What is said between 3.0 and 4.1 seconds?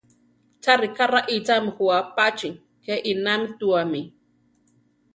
inámituami.